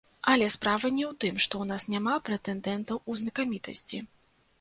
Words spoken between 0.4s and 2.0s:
справа не ў тым, што ў нас